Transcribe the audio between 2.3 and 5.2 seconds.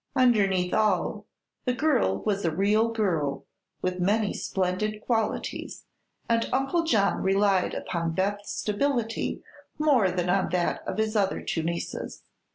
a real girl, with many splendid